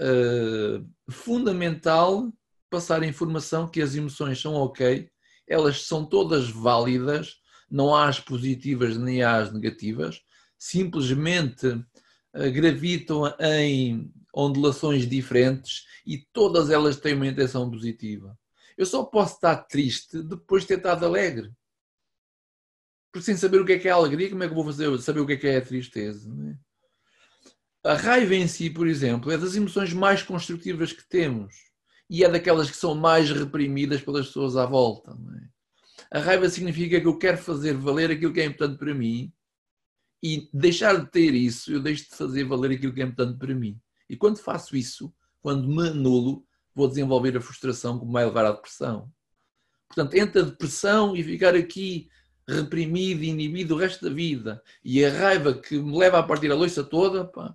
Uh, 0.00 0.86
fundamental 1.10 2.30
passar 2.70 3.02
a 3.02 3.06
informação 3.06 3.66
que 3.68 3.80
as 3.80 3.94
emoções 3.94 4.40
são 4.40 4.54
ok, 4.54 5.08
elas 5.48 5.86
são 5.86 6.04
todas 6.04 6.50
válidas, 6.50 7.36
não 7.70 7.94
há 7.94 8.08
as 8.08 8.20
positivas 8.20 8.96
nem 8.96 9.22
há 9.22 9.36
as 9.36 9.52
negativas, 9.52 10.20
simplesmente 10.58 11.66
uh, 11.66 12.52
gravitam 12.52 13.24
em 13.40 14.12
ondulações 14.34 15.08
diferentes 15.08 15.84
e 16.06 16.18
todas 16.32 16.70
elas 16.70 16.96
têm 16.96 17.14
uma 17.14 17.26
intenção 17.26 17.70
positiva. 17.70 18.38
Eu 18.76 18.86
só 18.86 19.02
posso 19.02 19.34
estar 19.34 19.56
triste 19.64 20.22
depois 20.22 20.62
de 20.62 20.68
ter 20.68 20.76
estado 20.76 21.04
alegre. 21.04 21.50
Porque 23.12 23.24
sem 23.24 23.36
saber 23.36 23.60
o 23.60 23.64
que 23.64 23.72
é 23.72 23.78
que 23.78 23.88
é 23.88 23.90
a 23.90 23.94
alegria, 23.94 24.30
como 24.30 24.42
é 24.42 24.46
que 24.46 24.52
eu 24.52 24.56
vou 24.56 24.64
fazer, 24.64 24.98
saber 25.00 25.20
o 25.20 25.26
que 25.26 25.32
é 25.32 25.36
que 25.36 25.46
é 25.46 25.56
a 25.56 25.64
tristeza? 25.64 26.30
É? 27.84 27.90
A 27.90 27.94
raiva 27.94 28.34
em 28.34 28.46
si, 28.46 28.68
por 28.68 28.86
exemplo, 28.86 29.30
é 29.30 29.38
das 29.38 29.54
emoções 29.54 29.92
mais 29.92 30.22
construtivas 30.22 30.92
que 30.92 31.08
temos 31.08 31.54
e 32.10 32.24
é 32.24 32.28
daquelas 32.28 32.70
que 32.70 32.76
são 32.76 32.94
mais 32.94 33.30
reprimidas 33.30 34.02
pelas 34.02 34.26
pessoas 34.26 34.56
à 34.56 34.66
volta. 34.66 35.16
É? 36.12 36.18
A 36.18 36.20
raiva 36.20 36.48
significa 36.48 37.00
que 37.00 37.06
eu 37.06 37.18
quero 37.18 37.38
fazer 37.38 37.74
valer 37.74 38.10
aquilo 38.10 38.32
que 38.32 38.40
é 38.40 38.44
importante 38.44 38.78
para 38.78 38.94
mim 38.94 39.32
e 40.22 40.48
deixar 40.52 40.98
de 40.98 41.10
ter 41.10 41.34
isso, 41.34 41.72
eu 41.72 41.80
deixo 41.80 42.10
de 42.10 42.16
fazer 42.16 42.44
valer 42.44 42.72
aquilo 42.72 42.92
que 42.92 43.00
é 43.00 43.04
importante 43.04 43.38
para 43.38 43.54
mim. 43.54 43.80
E 44.08 44.16
quando 44.16 44.38
faço 44.38 44.76
isso, 44.76 45.12
quando 45.40 45.68
me 45.68 45.88
anulo, 45.88 46.44
vou 46.74 46.88
desenvolver 46.88 47.36
a 47.36 47.40
frustração 47.40 47.98
que 47.98 48.06
me 48.06 48.12
vai 48.12 48.24
levar 48.24 48.46
à 48.46 48.52
depressão. 48.52 49.10
Portanto, 49.88 50.14
entre 50.14 50.40
a 50.40 50.44
depressão 50.44 51.16
e 51.16 51.22
ficar 51.22 51.54
aqui 51.54 52.08
reprimido 52.48 53.22
e 53.22 53.28
inibido 53.28 53.74
o 53.74 53.78
resto 53.78 54.08
da 54.08 54.14
vida 54.14 54.62
e 54.84 55.04
a 55.04 55.12
raiva 55.12 55.54
que 55.54 55.78
me 55.78 55.96
leva 55.96 56.18
a 56.18 56.22
partir 56.22 56.50
a 56.50 56.54
louça 56.54 56.82
toda, 56.82 57.24
pá, 57.24 57.54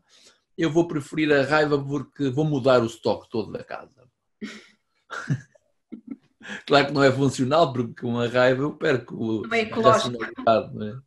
eu 0.57 0.71
vou 0.71 0.87
preferir 0.87 1.31
a 1.33 1.43
raiva 1.43 1.83
porque 1.83 2.29
vou 2.29 2.45
mudar 2.45 2.81
o 2.81 2.85
estoque 2.85 3.29
todo 3.29 3.51
da 3.51 3.63
casa. 3.63 4.07
claro 6.67 6.87
que 6.87 6.93
não 6.93 7.03
é 7.03 7.11
funcional, 7.11 7.73
porque 7.73 8.01
com 8.01 8.19
a 8.19 8.27
raiva 8.27 8.61
eu 8.61 8.73
perco 8.73 9.41
não 9.47 9.53
é 9.53 9.61
ecológico. 9.61 10.17
Não 10.45 10.87
é? 10.87 11.01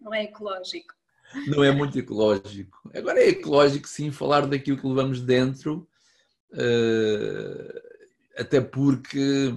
não 0.00 0.14
é 0.14 0.24
ecológico 0.24 0.96
não 1.46 1.64
é 1.64 1.72
muito 1.72 1.98
ecológico. 1.98 2.90
Agora 2.94 3.20
é 3.20 3.28
ecológico 3.28 3.88
sim 3.88 4.10
falar 4.10 4.46
daquilo 4.46 4.78
que 4.78 4.86
levamos 4.86 5.20
dentro, 5.20 5.86
uh, 6.52 7.80
até 8.38 8.60
porque 8.60 9.54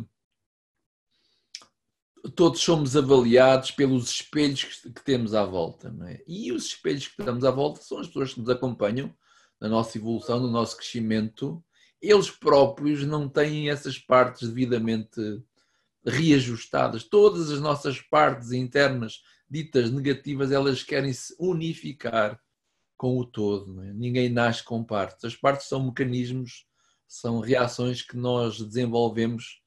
todos 2.35 2.61
somos 2.61 2.95
avaliados 2.95 3.71
pelos 3.71 4.09
espelhos 4.09 4.63
que, 4.63 5.03
temos 5.03 5.33
à 5.33 5.43
volta. 5.43 5.93
É? 6.07 6.23
E 6.27 6.51
os 6.51 6.67
espelhos 6.67 7.07
que 7.07 7.23
temos 7.23 7.43
à 7.43 7.51
volta 7.51 7.81
são 7.81 7.99
as 7.99 8.07
pessoas 8.07 8.33
que 8.33 8.39
nos 8.39 8.49
acompanham 8.49 9.13
na 9.59 9.67
nossa 9.67 9.97
evolução, 9.97 10.39
no 10.39 10.49
nosso 10.49 10.77
crescimento. 10.77 11.63
Eles 12.01 12.29
próprios 12.29 13.03
não 13.05 13.27
têm 13.27 13.69
essas 13.69 13.97
partes 13.97 14.47
devidamente 14.47 15.19
reajustadas. 16.05 17.03
Todas 17.03 17.51
as 17.51 17.59
nossas 17.59 17.99
partes 18.01 18.51
internas 18.51 19.21
ditas 19.49 19.89
negativas, 19.91 20.51
elas 20.51 20.83
querem 20.83 21.11
se 21.11 21.35
unificar 21.39 22.39
com 22.95 23.17
o 23.17 23.25
todo. 23.25 23.81
É? 23.81 23.93
Ninguém 23.93 24.29
nasce 24.29 24.63
com 24.63 24.83
partes. 24.83 25.25
As 25.25 25.35
partes 25.35 25.67
são 25.67 25.85
mecanismos, 25.85 26.65
são 27.07 27.39
reações 27.39 28.01
que 28.01 28.15
nós 28.15 28.61
desenvolvemos 28.61 29.61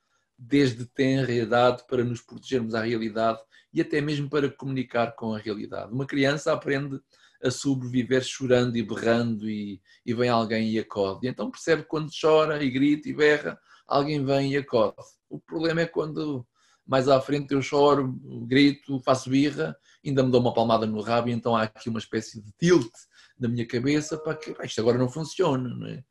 desde 0.45 0.85
tenra 0.87 1.33
idade 1.33 1.85
para 1.87 2.03
nos 2.03 2.21
protegermos 2.21 2.75
à 2.75 2.83
realidade 2.83 3.39
e 3.73 3.81
até 3.81 4.01
mesmo 4.01 4.29
para 4.29 4.51
comunicar 4.51 5.13
com 5.13 5.35
a 5.35 5.39
realidade. 5.39 5.93
Uma 5.93 6.07
criança 6.07 6.53
aprende 6.53 7.01
a 7.43 7.51
sobreviver 7.51 8.23
chorando 8.23 8.77
e 8.77 8.83
berrando 8.83 9.49
e, 9.49 9.81
e 10.05 10.15
vem 10.15 10.29
alguém 10.29 10.71
e 10.71 10.79
acode. 10.79 11.27
E 11.27 11.31
então 11.31 11.51
percebe 11.51 11.85
quando 11.85 12.11
chora 12.19 12.63
e 12.63 12.71
grita 12.71 13.09
e 13.09 13.13
berra, 13.13 13.59
alguém 13.87 14.25
vem 14.25 14.53
e 14.53 14.57
acode. 14.57 14.97
O 15.29 15.41
problema 15.41 15.81
é 15.81 15.87
quando 15.87 16.47
mais 16.87 17.09
à 17.09 17.21
frente 17.21 17.55
eu 17.55 17.63
choro, 17.63 18.13
grito, 18.47 19.01
faço 19.01 19.31
birra, 19.31 19.77
ainda 20.05 20.23
me 20.23 20.31
dou 20.31 20.41
uma 20.41 20.53
palmada 20.53 20.87
no 20.87 21.01
rabo 21.01 21.29
e 21.29 21.33
então 21.33 21.57
há 21.57 21.63
aqui 21.63 21.89
uma 21.89 22.01
espécie 22.01 22.43
de 22.43 22.53
tilt 22.59 22.93
na 23.39 23.49
minha 23.49 23.67
cabeça 23.67 24.19
para 24.19 24.37
que 24.37 24.55
isto 24.65 24.81
agora 24.81 24.99
não 24.99 25.09
funciona, 25.09 25.69
não 25.69 25.87
é? 25.87 26.05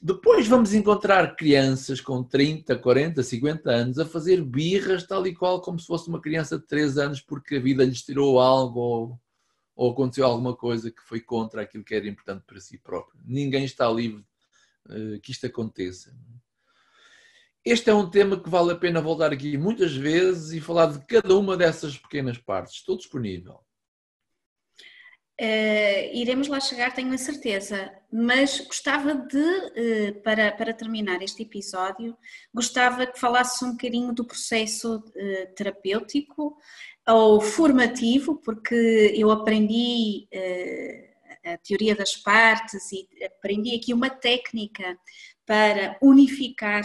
Depois 0.00 0.46
vamos 0.46 0.72
encontrar 0.74 1.34
crianças 1.34 2.00
com 2.00 2.22
30, 2.22 2.78
40, 2.78 3.20
50 3.20 3.68
anos 3.68 3.98
a 3.98 4.06
fazer 4.06 4.40
birras 4.44 5.04
tal 5.04 5.26
e 5.26 5.34
qual 5.34 5.60
como 5.60 5.78
se 5.78 5.86
fosse 5.86 6.08
uma 6.08 6.20
criança 6.20 6.56
de 6.56 6.66
3 6.66 6.98
anos 6.98 7.20
porque 7.20 7.56
a 7.56 7.60
vida 7.60 7.84
lhes 7.84 8.02
tirou 8.02 8.38
algo 8.38 8.78
ou, 8.78 9.20
ou 9.74 9.90
aconteceu 9.90 10.24
alguma 10.24 10.54
coisa 10.54 10.88
que 10.88 11.02
foi 11.02 11.20
contra 11.20 11.62
aquilo 11.62 11.82
que 11.82 11.96
era 11.96 12.06
importante 12.06 12.44
para 12.46 12.60
si 12.60 12.78
próprio. 12.78 13.20
Ninguém 13.24 13.64
está 13.64 13.90
livre 13.90 14.24
uh, 14.88 15.20
que 15.20 15.32
isto 15.32 15.46
aconteça. 15.46 16.14
Este 17.64 17.90
é 17.90 17.94
um 17.94 18.08
tema 18.08 18.40
que 18.40 18.48
vale 18.48 18.70
a 18.70 18.76
pena 18.76 19.00
voltar 19.00 19.32
aqui 19.32 19.58
muitas 19.58 19.92
vezes 19.92 20.52
e 20.52 20.60
falar 20.60 20.86
de 20.86 21.04
cada 21.06 21.36
uma 21.36 21.56
dessas 21.56 21.98
pequenas 21.98 22.38
partes. 22.38 22.76
Estou 22.76 22.96
disponível. 22.96 23.60
Uh, 25.40 26.10
iremos 26.12 26.48
lá 26.48 26.58
chegar, 26.58 26.92
tenho 26.92 27.14
a 27.14 27.18
certeza, 27.18 27.92
mas 28.12 28.58
gostava 28.58 29.14
de, 29.14 29.38
uh, 29.38 30.22
para, 30.22 30.50
para 30.50 30.74
terminar 30.74 31.22
este 31.22 31.44
episódio, 31.44 32.16
gostava 32.52 33.06
que 33.06 33.20
falasse 33.20 33.64
um 33.64 33.70
bocadinho 33.70 34.12
do 34.12 34.24
processo 34.24 34.96
uh, 34.96 35.54
terapêutico 35.54 36.56
ou 37.08 37.40
formativo, 37.40 38.40
porque 38.42 39.14
eu 39.16 39.30
aprendi 39.30 40.28
a 41.44 41.56
teoria 41.56 41.94
das 41.94 42.16
partes 42.16 42.92
e 42.92 43.08
aprendi 43.24 43.76
aqui 43.76 43.94
uma 43.94 44.10
técnica 44.10 44.98
para 45.46 45.96
unificar 46.02 46.82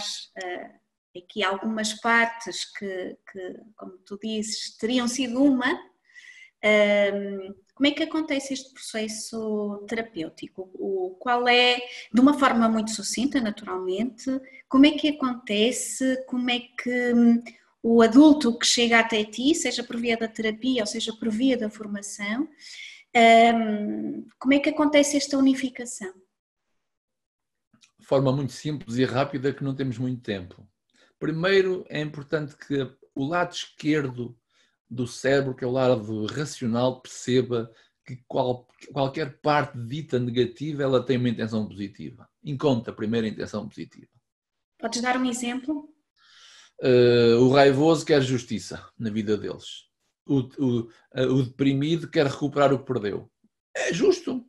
aqui 1.18 1.44
algumas 1.44 1.94
partes 1.96 2.72
que, 2.72 3.18
que, 3.32 3.60
como 3.76 3.98
tu 4.06 4.18
dizes, 4.22 4.78
teriam 4.78 5.08
sido 5.08 5.44
uma. 5.44 5.74
Uh, 6.64 7.63
como 7.74 7.88
é 7.88 7.92
que 7.92 8.04
acontece 8.04 8.54
este 8.54 8.72
processo 8.74 9.84
terapêutico? 9.88 10.70
O, 10.76 11.16
qual 11.20 11.48
é, 11.48 11.78
de 12.14 12.22
uma 12.22 12.38
forma 12.38 12.70
muito 12.70 12.92
sucinta, 12.92 13.42
naturalmente, 13.42 14.30
como 14.70 14.86
é 14.86 14.92
que 14.92 15.10
acontece? 15.10 16.24
Como 16.28 16.50
é 16.50 16.60
que 16.60 17.14
um, 17.14 17.44
o 17.82 18.02
adulto 18.02 18.58
que 18.58 18.66
chega 18.66 19.00
até 19.00 19.24
ti, 19.24 19.56
seja 19.56 19.84
por 19.84 19.98
via 19.98 20.18
da 20.18 20.28
terapia 20.28 20.84
ou 20.84 20.88
seja 20.88 21.14
por 21.14 21.30
via 21.30 21.58
da 21.58 21.70
formação, 21.70 22.48
um, 23.16 24.26
como 24.40 24.54
é 24.54 24.60
que 24.60 24.70
acontece 24.70 25.18
esta 25.18 25.38
unificação? 25.38 26.14
de 28.04 28.08
forma 28.08 28.34
muito 28.34 28.52
simples 28.52 28.98
e 28.98 29.06
rápida 29.06 29.54
que 29.54 29.64
não 29.64 29.74
temos 29.74 29.98
muito 29.98 30.22
tempo. 30.22 30.68
Primeiro, 31.18 31.86
é 31.88 32.02
importante 32.02 32.54
que 32.58 32.86
o 33.16 33.26
lado 33.26 33.54
esquerdo 33.54 34.38
do 34.90 35.08
cérebro, 35.08 35.56
que 35.56 35.64
é 35.64 35.68
o 35.68 35.72
lado 35.72 36.26
racional, 36.26 37.02
perceba 37.02 37.72
que 38.06 38.18
qual, 38.28 38.68
qualquer 38.92 39.40
parte 39.42 39.78
dita 39.78 40.20
negativa 40.20 40.84
ela 40.84 41.04
tem 41.04 41.18
uma 41.18 41.30
intenção 41.30 41.68
positiva. 41.68 42.30
Encontra 42.44 42.92
a 42.92 42.96
primeira 42.96 43.28
intenção 43.28 43.68
positiva. 43.68 44.12
Podes 44.78 45.02
dar 45.02 45.18
um 45.18 45.26
exemplo? 45.26 45.90
Uh, 46.82 47.38
o 47.40 47.54
raivoso 47.54 48.06
quer 48.06 48.22
justiça 48.22 48.86
na 48.98 49.10
vida 49.10 49.38
deles. 49.38 49.86
O, 50.26 50.40
o, 50.40 50.90
o 51.16 51.44
deprimido 51.44 52.10
quer 52.10 52.26
recuperar 52.26 52.74
o 52.74 52.80
que 52.80 52.86
perdeu. 52.86 53.32
É 53.76 53.94
justo. 53.94 54.46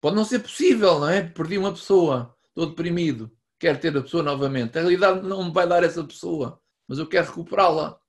Pode 0.00 0.16
não 0.16 0.24
ser 0.24 0.40
possível, 0.40 0.98
não 0.98 1.08
é? 1.08 1.22
Perdi 1.22 1.58
uma 1.58 1.72
pessoa, 1.72 2.36
estou 2.48 2.66
deprimido, 2.66 3.30
quero 3.58 3.78
ter 3.78 3.96
a 3.96 4.02
pessoa 4.02 4.22
novamente. 4.22 4.76
A 4.76 4.80
realidade 4.80 5.24
não 5.26 5.44
me 5.44 5.52
vai 5.52 5.68
dar 5.68 5.84
essa 5.84 6.02
pessoa, 6.02 6.60
mas 6.88 6.98
eu 6.98 7.06
quero 7.06 7.28
recuperá-la. 7.28 8.00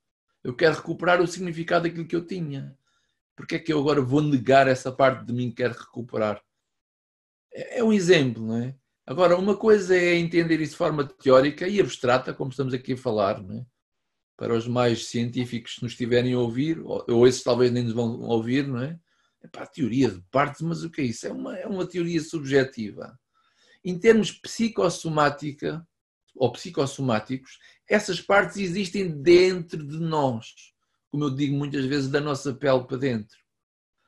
Eu 0.44 0.56
quero 0.56 0.76
recuperar 0.76 1.22
o 1.22 1.28
significado 1.28 1.88
daquilo 1.88 2.08
que 2.08 2.16
eu 2.16 2.26
tinha. 2.26 2.78
Porque 3.36 3.56
é 3.56 3.60
que 3.60 3.74
eu 3.74 3.80
agora 3.80 4.02
vou 4.02 4.22
negar 4.22 4.68
essa 4.68 4.92
parte 4.92 5.26
de 5.26 5.34
mim 5.34 5.50
que 5.50 5.58
quero 5.58 5.74
recuperar? 5.74 6.42
É, 7.54 7.80
é 7.80 7.84
um 7.84 7.94
exemplo, 7.94 8.46
não 8.46 8.58
é? 8.58 8.76
Agora, 9.06 9.38
uma 9.38 9.58
coisa 9.58 9.96
é 9.96 10.16
entender 10.16 10.62
isso 10.62 10.72
de 10.72 10.78
forma 10.78 11.06
teórica 11.06 11.68
e 11.68 11.80
abstrata, 11.80 12.34
como 12.34 12.52
estamos 12.52 12.74
aqui 12.74 12.94
a 12.94 12.98
falar, 12.98 13.42
não 13.42 13.60
é? 13.60 13.66
para 14.36 14.56
os 14.56 14.68
mais 14.68 15.08
científicos 15.08 15.76
que 15.76 15.84
nos 15.84 15.92
estiverem 15.94 16.34
a 16.34 16.40
ouvir, 16.40 16.82
ou 16.84 17.28
esses 17.28 17.44
talvez 17.44 17.72
nem 17.72 17.84
nos 17.84 17.94
vão 17.94 18.20
ouvir, 18.22 18.68
não 18.68 18.82
é? 18.82 19.00
É 19.42 19.48
para 19.48 19.64
a 19.64 19.68
teoria 19.68 20.10
de 20.10 20.22
partes, 20.32 20.62
mas 20.62 20.84
o 20.84 20.90
que 20.90 21.02
é 21.02 21.06
isso? 21.06 21.28
É 21.28 21.32
uma, 21.32 21.58
é 21.58 21.68
uma 21.68 21.86
teoria 21.86 22.22
subjetiva. 22.22 23.18
Em 23.84 24.00
termos 24.00 24.32
psicossomática, 24.32 25.86
ou 26.36 26.52
psicossomáticos, 26.52 27.60
essas 27.90 28.22
partes 28.22 28.58
existem 28.58 29.10
dentro 29.22 29.86
de 29.86 30.00
nós. 30.00 30.54
Como 31.12 31.26
eu 31.26 31.30
digo 31.30 31.56
muitas 31.56 31.86
vezes, 31.86 32.10
da 32.10 32.20
nossa 32.20 32.54
pele 32.54 32.84
para 32.86 32.98
dentro. 32.98 33.38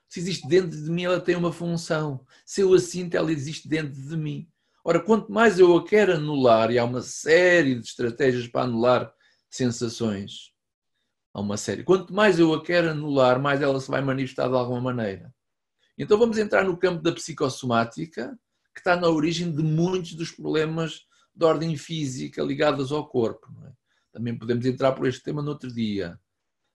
Se 0.07 0.19
existe 0.19 0.47
dentro 0.47 0.71
de 0.71 0.89
mim, 0.89 1.03
ela 1.03 1.19
tem 1.19 1.35
uma 1.35 1.51
função. 1.51 2.25
Se 2.45 2.61
eu 2.61 2.73
a 2.73 2.79
sinto, 2.79 3.15
ela 3.15 3.31
existe 3.31 3.67
dentro 3.67 4.01
de 4.01 4.17
mim. 4.17 4.47
Ora, 4.83 4.99
quanto 4.99 5.31
mais 5.31 5.59
eu 5.59 5.75
a 5.75 5.83
quero 5.85 6.13
anular, 6.13 6.71
e 6.71 6.77
há 6.77 6.85
uma 6.85 7.01
série 7.01 7.75
de 7.75 7.85
estratégias 7.85 8.47
para 8.47 8.61
anular 8.61 9.11
sensações, 9.49 10.51
há 11.33 11.41
uma 11.41 11.57
série. 11.57 11.83
Quanto 11.83 12.13
mais 12.13 12.39
eu 12.39 12.53
a 12.53 12.63
quero 12.63 12.91
anular, 12.91 13.41
mais 13.41 13.61
ela 13.61 13.79
se 13.79 13.89
vai 13.89 14.01
manifestar 14.01 14.47
de 14.47 14.55
alguma 14.55 14.79
maneira. 14.79 15.33
Então 15.97 16.17
vamos 16.17 16.37
entrar 16.37 16.63
no 16.63 16.77
campo 16.77 17.01
da 17.01 17.11
psicossomática, 17.11 18.37
que 18.73 18.79
está 18.79 18.95
na 18.95 19.07
origem 19.09 19.51
de 19.51 19.63
muitos 19.63 20.13
dos 20.13 20.31
problemas 20.31 21.01
de 21.35 21.45
ordem 21.45 21.75
física 21.75 22.41
ligados 22.41 22.91
ao 22.91 23.07
corpo. 23.07 23.47
É? 23.65 23.71
Também 24.11 24.37
podemos 24.37 24.65
entrar 24.65 24.93
por 24.93 25.07
este 25.07 25.21
tema 25.21 25.41
no 25.41 25.49
outro 25.49 25.71
dia. 25.71 26.19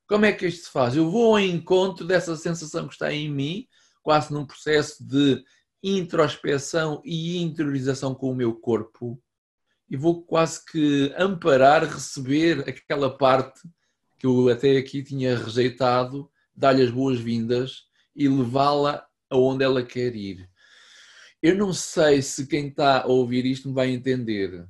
Como 0.06 0.24
é 0.24 0.32
que 0.32 0.46
isto 0.46 0.66
se 0.66 0.70
faz? 0.72 0.96
Eu 0.96 1.10
vou 1.10 1.36
ao 1.36 1.40
encontro 1.40 2.06
dessa 2.06 2.36
sensação 2.36 2.86
que 2.86 2.94
está 2.94 3.12
em 3.12 3.30
mim, 3.30 3.66
quase 4.02 4.32
num 4.32 4.44
processo 4.44 5.06
de 5.06 5.42
introspeção 5.82 7.00
e 7.04 7.40
interiorização 7.40 8.14
com 8.14 8.30
o 8.30 8.34
meu 8.34 8.54
corpo, 8.54 9.22
e 9.88 9.96
vou 9.96 10.22
quase 10.22 10.64
que 10.64 11.14
amparar, 11.16 11.84
receber 11.84 12.68
aquela 12.68 13.16
parte 13.16 13.60
que 14.18 14.26
eu 14.26 14.48
até 14.48 14.76
aqui 14.76 15.02
tinha 15.02 15.38
rejeitado, 15.38 16.30
dar-lhe 16.54 16.82
as 16.82 16.90
boas-vindas 16.90 17.84
e 18.14 18.28
levá-la 18.28 19.06
aonde 19.30 19.64
ela 19.64 19.82
quer 19.82 20.14
ir. 20.14 20.49
Eu 21.42 21.56
não 21.56 21.72
sei 21.72 22.20
se 22.20 22.46
quem 22.46 22.68
está 22.68 23.02
a 23.02 23.06
ouvir 23.06 23.46
isto 23.46 23.68
me 23.68 23.74
vai 23.74 23.90
entender, 23.90 24.66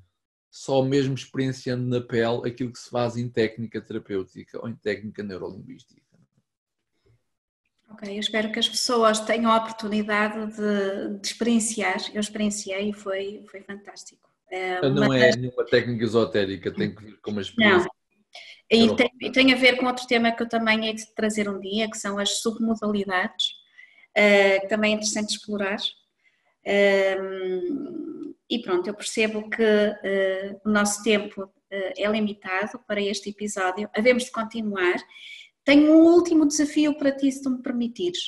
só 0.50 0.82
mesmo 0.82 1.14
experienciando 1.14 1.84
na 1.84 2.00
pele 2.00 2.48
aquilo 2.48 2.72
que 2.72 2.78
se 2.78 2.90
faz 2.90 3.16
em 3.16 3.28
técnica 3.28 3.80
terapêutica 3.80 4.60
ou 4.60 4.68
em 4.68 4.76
técnica 4.76 5.22
neurolinguística. 5.22 6.00
Ok, 7.90 8.08
eu 8.08 8.20
espero 8.20 8.52
que 8.52 8.58
as 8.58 8.68
pessoas 8.68 9.18
tenham 9.20 9.50
a 9.50 9.56
oportunidade 9.56 10.54
de, 10.54 11.18
de 11.18 11.26
experienciar. 11.26 11.98
Eu 12.14 12.20
experienciei 12.20 12.90
e 12.90 12.92
foi, 12.92 13.44
foi 13.50 13.62
fantástico. 13.62 14.30
É 14.48 14.88
não 14.88 15.12
é 15.12 15.34
nenhuma 15.36 15.64
técnica 15.64 16.04
esotérica, 16.04 16.72
tem 16.72 16.94
que 16.94 17.04
vir 17.04 17.20
com 17.20 17.32
uma 17.32 17.40
experiência. 17.40 17.88
Não. 17.88 18.00
E 18.70 18.94
tem, 18.94 19.32
tem, 19.32 19.52
a 19.52 19.56
ver 19.56 19.76
com 19.76 19.86
outro 19.86 20.06
tema 20.06 20.30
que 20.30 20.42
eu 20.42 20.48
também 20.48 20.86
hei 20.86 20.94
de 20.94 21.12
trazer 21.14 21.48
um 21.48 21.58
dia, 21.58 21.90
que 21.90 21.98
são 21.98 22.18
as 22.18 22.40
submodalidades, 22.40 23.46
uh, 24.16 24.60
que 24.60 24.68
também 24.68 24.92
é 24.92 24.94
interessante 24.94 25.30
explorar. 25.30 25.78
E 26.64 28.62
pronto, 28.62 28.86
eu 28.86 28.94
percebo 28.94 29.48
que 29.48 29.62
uh, 29.62 30.60
o 30.64 30.70
nosso 30.70 31.02
tempo 31.02 31.52
é 31.70 32.08
limitado 32.10 32.80
para 32.80 33.00
este 33.00 33.30
episódio, 33.30 33.88
havemos 33.94 34.24
de 34.24 34.32
continuar. 34.32 34.96
Tenho 35.64 35.92
um 35.92 36.02
último 36.02 36.46
desafio 36.46 36.98
para 36.98 37.12
ti, 37.12 37.30
se 37.30 37.42
tu 37.42 37.50
me 37.50 37.62
permitires. 37.62 38.18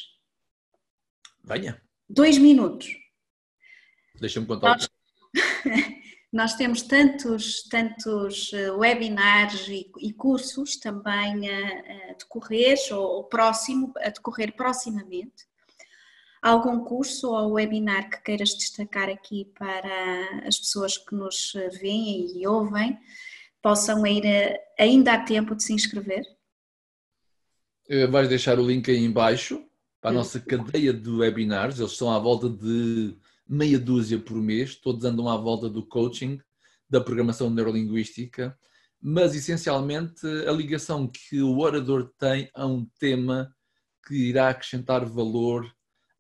Venha. 1.43 1.83
Dois 2.09 2.39
minutos. 2.39 2.89
Deixa-me 4.21 4.47
contar. 4.47 4.77
Nós... 4.77 4.89
Nós 6.33 6.55
temos 6.55 6.81
tantos, 6.81 7.63
tantos 7.65 8.55
eh, 8.55 8.71
webinars 8.71 9.69
e, 9.69 9.91
e 10.01 10.15
cursos 10.15 10.79
também 10.79 11.47
a, 11.47 12.11
a 12.11 12.15
decorrer, 12.15 12.79
ou, 12.91 13.03
ou, 13.17 13.25
próximo, 13.25 13.93
a 13.99 14.09
decorrer 14.09 14.57
proximamente. 14.57 15.47
Algum 16.43 16.81
curso 16.81 17.31
ou 17.31 17.53
webinar 17.53 18.11
que 18.11 18.21
queiras 18.21 18.53
destacar 18.53 19.09
aqui 19.09 19.45
para 19.57 20.47
as 20.47 20.59
pessoas 20.59 20.99
que 20.99 21.15
nos 21.15 21.53
veem 21.81 22.37
e 22.37 22.47
ouvem 22.49 22.99
possam 23.63 24.05
ir, 24.05 24.27
eh, 24.27 24.61
ainda 24.77 25.13
há 25.13 25.23
tempo 25.23 25.55
de 25.55 25.63
se 25.63 25.73
inscrever? 25.73 26.25
Eh, 27.89 28.09
vais 28.09 28.29
deixar 28.29 28.59
o 28.59 28.67
link 28.67 28.91
aí 28.91 28.99
embaixo 28.99 29.65
para 30.01 30.11
a 30.11 30.15
nossa 30.15 30.41
cadeia 30.41 30.93
de 30.93 31.09
webinars, 31.09 31.79
eles 31.79 31.93
estão 31.93 32.11
à 32.11 32.19
volta 32.19 32.49
de 32.49 33.17
meia 33.49 33.79
dúzia 33.79 34.19
por 34.19 34.37
mês, 34.37 34.75
todos 34.75 35.05
andam 35.05 35.29
à 35.29 35.37
volta 35.37 35.69
do 35.69 35.87
coaching, 35.87 36.41
da 36.91 37.01
programação 37.01 37.49
neurolinguística, 37.49 38.59
mas 39.01 39.37
essencialmente 39.37 40.27
a 40.49 40.51
ligação 40.51 41.07
que 41.07 41.41
o 41.41 41.59
orador 41.61 42.13
tem 42.19 42.51
a 42.53 42.67
um 42.67 42.85
tema 42.99 43.55
que 44.05 44.15
irá 44.15 44.49
acrescentar 44.49 45.05
valor 45.05 45.73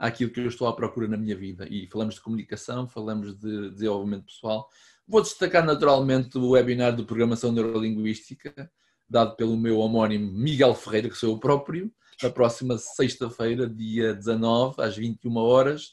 àquilo 0.03 0.31
que 0.31 0.41
eu 0.41 0.49
estou 0.49 0.67
à 0.67 0.75
procura 0.75 1.07
na 1.07 1.17
minha 1.17 1.37
vida. 1.37 1.67
E 1.71 1.87
falamos 1.87 2.17
de 2.17 2.21
comunicação, 2.21 2.89
falamos 2.89 3.39
de 3.39 3.71
desenvolvimento 3.71 4.27
pessoal. 4.27 4.69
Vou 5.07 5.23
destacar 5.23 5.65
naturalmente 5.65 6.39
o 6.39 6.51
webinar 6.51 6.95
de 6.95 7.05
programação 7.05 7.53
neurolinguística, 7.53 8.71
dado 9.09 9.37
pelo 9.37 9.57
meu 9.57 9.79
homónimo 9.79 10.33
Miguel 10.33 10.75
Ferreira, 10.75 11.09
que 11.09 11.17
sou 11.17 11.31
eu 11.31 11.39
próprio, 11.39 11.93
na 12.23 12.31
próxima 12.31 12.79
sexta-feira, 12.79 13.69
dia 13.69 14.15
19, 14.15 14.83
às 14.83 14.97
21 14.97 15.37
horas 15.37 15.93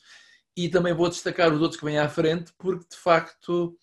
e 0.59 0.67
também 0.67 0.93
vou 0.93 1.07
destacar 1.07 1.53
os 1.53 1.61
outros 1.61 1.79
que 1.79 1.85
vêm 1.85 1.97
à 1.97 2.09
frente, 2.09 2.51
porque 2.57 2.85
de 2.89 2.97
facto 2.97 3.77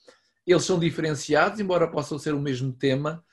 eles 0.47 0.63
são 0.63 0.79
diferenciados, 0.79 1.59
embora 1.59 1.91
possam 1.91 2.19
ser 2.19 2.35
o 2.35 2.41
mesmo 2.41 2.71
tema, 2.71 3.25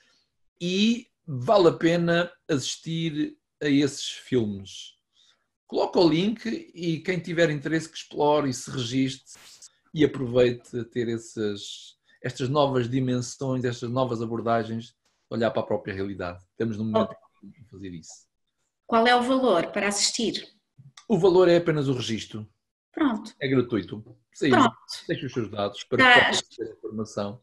e 0.58 1.08
vale 1.26 1.68
a 1.68 1.72
pena 1.72 2.32
assistir 2.48 3.36
a 3.62 3.68
esses 3.68 4.08
filmes. 4.08 4.93
Coloca 5.74 5.98
o 5.98 6.08
link 6.08 6.70
e 6.72 7.00
quem 7.00 7.18
tiver 7.18 7.50
interesse 7.50 7.88
que 7.88 7.96
explore 7.96 8.48
e 8.48 8.54
se 8.54 8.70
registre 8.70 9.40
e 9.92 10.04
aproveite 10.04 10.78
a 10.78 10.84
ter 10.84 11.08
essas, 11.08 11.96
estas 12.22 12.48
novas 12.48 12.88
dimensões, 12.88 13.64
estas 13.64 13.90
novas 13.90 14.22
abordagens, 14.22 14.94
olhar 15.28 15.50
para 15.50 15.62
a 15.62 15.66
própria 15.66 15.92
realidade. 15.92 16.44
Temos 16.56 16.78
no 16.78 16.84
momento 16.84 17.16
de 17.42 17.64
fazer 17.68 17.88
isso. 17.88 18.28
Qual 18.86 19.04
é 19.04 19.16
o 19.16 19.22
valor 19.22 19.72
para 19.72 19.88
assistir? 19.88 20.46
O 21.08 21.18
valor 21.18 21.48
é 21.48 21.56
apenas 21.56 21.88
o 21.88 21.92
registro. 21.92 22.48
Pronto. 22.92 23.34
É 23.40 23.48
gratuito. 23.48 24.00
Pronto. 24.00 24.78
Deixe 25.08 25.26
os 25.26 25.32
seus 25.32 25.50
dados 25.50 25.82
para 25.82 25.98
tá. 25.98 26.30
ter 26.56 26.70
informação. 26.70 27.40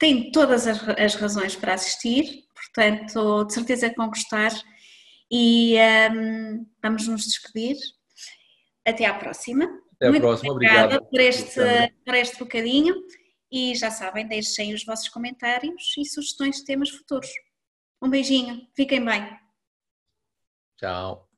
Tem 0.00 0.32
todas 0.32 0.66
as, 0.66 0.82
as, 0.98 1.14
razões 1.14 1.54
para 1.54 1.74
assistir, 1.74 2.44
portanto, 2.56 3.44
de 3.44 3.54
certeza 3.54 3.88
que 3.88 3.96
vão 3.96 4.08
gostar. 4.08 4.50
E 5.32 5.76
um, 6.12 6.66
vamos 6.82 7.08
nos 7.08 7.24
despedir. 7.24 7.76
Até 8.84 9.06
à 9.06 9.14
próxima. 9.14 9.64
Até 9.94 10.08
à 10.08 10.10
Muito 10.10 10.22
próxima, 10.22 10.52
obrigada 10.52 11.02
por 11.02 11.20
este, 11.20 11.60
por 12.04 12.14
este 12.14 12.38
bocadinho. 12.38 12.94
E 13.50 13.74
já 13.74 13.90
sabem, 13.90 14.26
deixem 14.26 14.74
os 14.74 14.84
vossos 14.84 15.08
comentários 15.08 15.94
e 15.96 16.04
sugestões 16.04 16.56
de 16.56 16.64
temas 16.64 16.90
futuros. 16.90 17.30
Um 18.02 18.10
beijinho, 18.10 18.66
fiquem 18.74 19.02
bem. 19.04 19.26
Tchau. 20.76 21.31